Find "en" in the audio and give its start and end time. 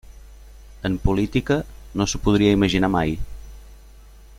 0.89-0.95